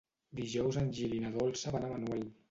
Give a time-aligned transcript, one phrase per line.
[0.37, 2.25] Dijous en Gil i na Dolça van a Manuel.